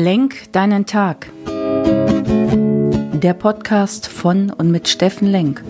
Lenk 0.00 0.52
deinen 0.52 0.86
Tag. 0.86 1.28
Der 3.20 3.34
Podcast 3.36 4.06
von 4.06 4.50
und 4.50 4.70
mit 4.70 4.86
Steffen 4.86 5.26
Lenk. 5.26 5.60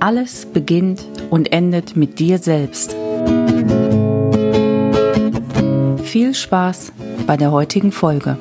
Alles 0.00 0.46
beginnt 0.46 1.04
und 1.28 1.52
endet 1.52 1.96
mit 1.96 2.18
dir 2.18 2.38
selbst. 2.38 2.96
Viel 6.02 6.32
Spaß 6.32 6.92
bei 7.26 7.36
der 7.36 7.52
heutigen 7.52 7.92
Folge. 7.92 8.38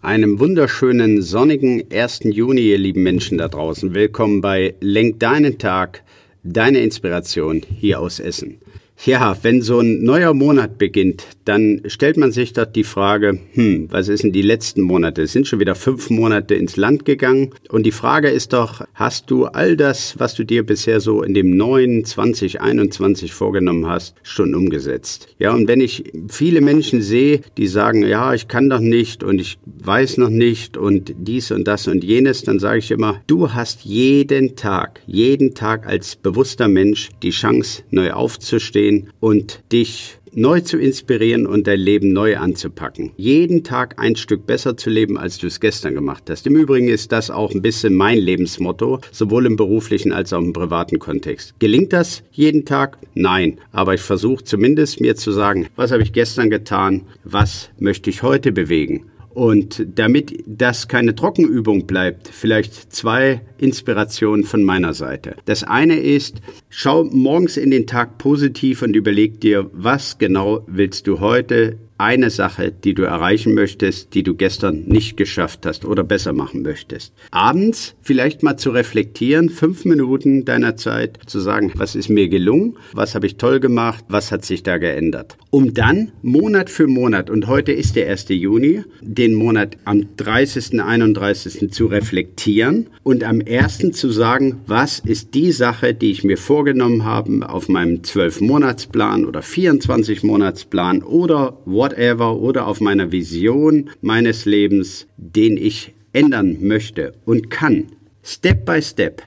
Einem 0.00 0.38
wunderschönen 0.38 1.22
sonnigen 1.22 1.82
1. 1.92 2.20
Juni, 2.22 2.60
ihr 2.70 2.78
lieben 2.78 3.02
Menschen 3.02 3.38
da 3.38 3.48
draußen. 3.48 3.92
Willkommen 3.94 4.42
bei 4.42 4.76
Lenk 4.78 5.18
deinen 5.18 5.58
Tag, 5.58 6.04
deine 6.44 6.78
Inspiration 6.78 7.62
hier 7.80 7.98
aus 7.98 8.20
Essen. 8.20 8.60
Ja, 9.04 9.36
wenn 9.42 9.62
so 9.62 9.78
ein 9.78 10.02
neuer 10.02 10.34
Monat 10.34 10.76
beginnt, 10.76 11.24
dann 11.44 11.82
stellt 11.86 12.16
man 12.16 12.32
sich 12.32 12.52
dort 12.52 12.74
die 12.74 12.82
Frage, 12.82 13.38
hm, 13.52 13.86
was 13.92 14.08
ist 14.08 14.24
denn 14.24 14.32
die 14.32 14.42
letzten 14.42 14.82
Monate? 14.82 15.22
Es 15.22 15.32
sind 15.32 15.46
schon 15.46 15.60
wieder 15.60 15.76
fünf 15.76 16.10
Monate 16.10 16.56
ins 16.56 16.76
Land 16.76 17.04
gegangen. 17.04 17.50
Und 17.68 17.84
die 17.84 17.92
Frage 17.92 18.28
ist 18.28 18.52
doch, 18.52 18.84
hast 18.94 19.30
du 19.30 19.44
all 19.46 19.76
das, 19.76 20.18
was 20.18 20.34
du 20.34 20.44
dir 20.44 20.66
bisher 20.66 21.00
so 21.00 21.22
in 21.22 21.32
dem 21.32 21.56
neuen 21.56 22.04
2021 22.04 23.32
vorgenommen 23.32 23.86
hast, 23.86 24.16
schon 24.24 24.52
umgesetzt? 24.52 25.28
Ja, 25.38 25.54
und 25.54 25.68
wenn 25.68 25.80
ich 25.80 26.12
viele 26.28 26.60
Menschen 26.60 27.00
sehe, 27.00 27.42
die 27.56 27.68
sagen, 27.68 28.04
ja, 28.04 28.34
ich 28.34 28.48
kann 28.48 28.68
doch 28.68 28.80
nicht 28.80 29.22
und 29.22 29.40
ich 29.40 29.58
weiß 29.64 30.18
noch 30.18 30.28
nicht 30.28 30.76
und 30.76 31.14
dies 31.16 31.52
und 31.52 31.68
das 31.68 31.86
und 31.86 32.02
jenes, 32.02 32.42
dann 32.42 32.58
sage 32.58 32.78
ich 32.78 32.90
immer, 32.90 33.22
du 33.28 33.52
hast 33.52 33.84
jeden 33.84 34.56
Tag, 34.56 35.02
jeden 35.06 35.54
Tag 35.54 35.86
als 35.86 36.16
bewusster 36.16 36.66
Mensch 36.66 37.10
die 37.22 37.30
Chance, 37.30 37.84
neu 37.90 38.10
aufzustehen 38.10 38.87
aufzustehen 38.88 39.10
und 39.20 39.60
dich 39.72 40.18
neu 40.34 40.60
zu 40.60 40.76
inspirieren 40.78 41.46
und 41.46 41.66
dein 41.66 41.80
Leben 41.80 42.12
neu 42.12 42.36
anzupacken. 42.36 43.12
Jeden 43.16 43.64
Tag 43.64 43.94
ein 43.98 44.14
Stück 44.14 44.46
besser 44.46 44.76
zu 44.76 44.90
leben, 44.90 45.16
als 45.16 45.38
du 45.38 45.46
es 45.46 45.58
gestern 45.58 45.94
gemacht 45.94 46.24
hast. 46.28 46.46
Im 46.46 46.54
Übrigen 46.54 46.88
ist 46.88 47.12
das 47.12 47.30
auch 47.30 47.52
ein 47.52 47.62
bisschen 47.62 47.94
mein 47.94 48.18
Lebensmotto, 48.18 49.00
sowohl 49.10 49.46
im 49.46 49.56
beruflichen 49.56 50.12
als 50.12 50.32
auch 50.34 50.40
im 50.40 50.52
privaten 50.52 50.98
Kontext. 50.98 51.54
Gelingt 51.58 51.94
das 51.94 52.22
jeden 52.30 52.66
Tag? 52.66 52.98
Nein. 53.14 53.58
Aber 53.72 53.94
ich 53.94 54.02
versuche 54.02 54.44
zumindest 54.44 55.00
mir 55.00 55.16
zu 55.16 55.32
sagen, 55.32 55.68
was 55.76 55.92
habe 55.92 56.02
ich 56.02 56.12
gestern 56.12 56.50
getan? 56.50 57.02
Was 57.24 57.70
möchte 57.78 58.10
ich 58.10 58.22
heute 58.22 58.52
bewegen? 58.52 59.07
Und 59.30 59.86
damit 59.94 60.42
das 60.46 60.88
keine 60.88 61.14
Trockenübung 61.14 61.86
bleibt, 61.86 62.28
vielleicht 62.28 62.92
zwei 62.92 63.42
Inspirationen 63.58 64.44
von 64.44 64.64
meiner 64.64 64.94
Seite. 64.94 65.36
Das 65.44 65.62
eine 65.62 65.96
ist, 65.96 66.40
schau 66.68 67.04
morgens 67.04 67.56
in 67.56 67.70
den 67.70 67.86
Tag 67.86 68.18
positiv 68.18 68.82
und 68.82 68.96
überleg 68.96 69.40
dir, 69.40 69.70
was 69.72 70.18
genau 70.18 70.64
willst 70.66 71.06
du 71.06 71.20
heute 71.20 71.78
eine 71.98 72.30
Sache, 72.30 72.72
die 72.72 72.94
du 72.94 73.02
erreichen 73.02 73.54
möchtest, 73.54 74.14
die 74.14 74.22
du 74.22 74.34
gestern 74.34 74.84
nicht 74.86 75.16
geschafft 75.16 75.66
hast 75.66 75.84
oder 75.84 76.04
besser 76.04 76.32
machen 76.32 76.62
möchtest. 76.62 77.12
Abends 77.30 77.96
vielleicht 78.02 78.42
mal 78.42 78.56
zu 78.56 78.70
reflektieren, 78.70 79.50
fünf 79.50 79.84
Minuten 79.84 80.44
deiner 80.44 80.76
Zeit 80.76 81.18
zu 81.26 81.40
sagen, 81.40 81.72
was 81.74 81.94
ist 81.94 82.08
mir 82.08 82.28
gelungen, 82.28 82.76
was 82.92 83.14
habe 83.14 83.26
ich 83.26 83.36
toll 83.36 83.60
gemacht, 83.60 84.04
was 84.08 84.32
hat 84.32 84.44
sich 84.44 84.62
da 84.62 84.78
geändert. 84.78 85.36
Um 85.50 85.74
dann 85.74 86.12
Monat 86.22 86.70
für 86.70 86.86
Monat, 86.86 87.30
und 87.30 87.46
heute 87.46 87.72
ist 87.72 87.96
der 87.96 88.08
1. 88.10 88.26
Juni, 88.28 88.84
den 89.00 89.34
Monat 89.34 89.76
am 89.84 90.06
30., 90.16 90.80
31. 90.80 91.72
zu 91.72 91.86
reflektieren 91.86 92.88
und 93.02 93.24
am 93.24 93.40
1. 93.46 93.92
zu 93.92 94.10
sagen, 94.10 94.60
was 94.66 95.00
ist 95.00 95.34
die 95.34 95.52
Sache, 95.52 95.94
die 95.94 96.10
ich 96.10 96.22
mir 96.22 96.36
vorgenommen 96.36 97.04
habe 97.04 97.48
auf 97.48 97.68
meinem 97.68 98.02
12-Monatsplan 98.02 99.24
oder 99.24 99.40
24-Monatsplan 99.40 101.02
oder 101.02 101.58
what 101.64 101.87
whatever 101.88 102.36
oder 102.36 102.66
auf 102.66 102.80
meiner 102.80 103.12
Vision 103.12 103.90
meines 104.00 104.44
Lebens, 104.44 105.06
den 105.16 105.56
ich 105.56 105.94
ändern 106.12 106.58
möchte 106.60 107.14
und 107.24 107.50
kann. 107.50 107.86
Step 108.22 108.66
by 108.66 108.82
Step, 108.82 109.22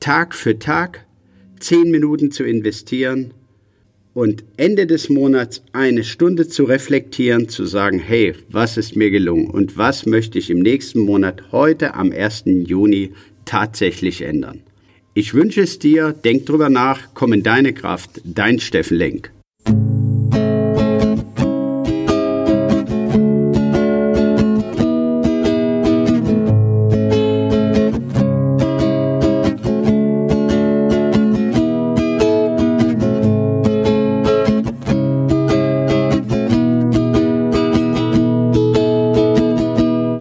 Tag 0.00 0.34
für 0.34 0.58
Tag, 0.58 1.06
zehn 1.60 1.90
Minuten 1.90 2.30
zu 2.30 2.44
investieren 2.44 3.32
und 4.14 4.44
Ende 4.56 4.86
des 4.86 5.08
Monats 5.08 5.62
eine 5.72 6.04
Stunde 6.04 6.48
zu 6.48 6.64
reflektieren, 6.64 7.48
zu 7.48 7.64
sagen, 7.64 7.98
hey, 7.98 8.34
was 8.50 8.76
ist 8.76 8.94
mir 8.94 9.10
gelungen 9.10 9.48
und 9.48 9.78
was 9.78 10.04
möchte 10.04 10.38
ich 10.38 10.50
im 10.50 10.58
nächsten 10.58 11.00
Monat 11.00 11.52
heute 11.52 11.94
am 11.94 12.12
1. 12.12 12.44
Juni 12.66 13.12
tatsächlich 13.46 14.22
ändern. 14.22 14.60
Ich 15.14 15.34
wünsche 15.34 15.62
es 15.62 15.78
dir, 15.78 16.12
denk 16.12 16.46
drüber 16.46 16.68
nach, 16.68 17.08
komm 17.14 17.32
in 17.32 17.42
deine 17.42 17.72
Kraft, 17.72 18.20
dein 18.24 18.58
Steffen 18.58 18.96
Lenk. 18.96 19.30